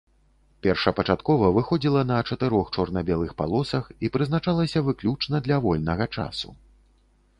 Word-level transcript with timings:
Першапачаткова 0.67 1.49
выходзіла 1.57 2.01
на 2.11 2.17
чатырох 2.29 2.71
чорна-белых 2.77 3.35
палосах 3.43 3.85
і 4.07 4.11
прызначалася 4.17 4.85
выключна 4.89 5.35
для 5.49 5.57
вольнага 5.67 6.05
часу. 6.19 6.49